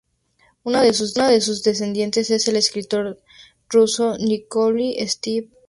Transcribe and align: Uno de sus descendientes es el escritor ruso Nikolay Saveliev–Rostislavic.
Uno 0.63 0.81
de 0.81 0.93
sus 0.95 1.61
descendientes 1.61 2.31
es 2.31 2.47
el 2.47 2.55
escritor 2.55 3.21
ruso 3.69 4.17
Nikolay 4.17 4.93
Saveliev–Rostislavic. 4.93 5.51